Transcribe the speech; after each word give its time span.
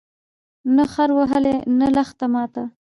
نه 0.75 0.85
خر 0.93 1.09
وهلی، 1.17 1.55
نه 1.79 1.87
لښته 1.95 2.25
ماته 2.33 2.63